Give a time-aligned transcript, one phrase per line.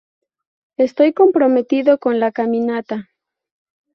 [0.77, 3.11] Estoy comprometido con la caminata".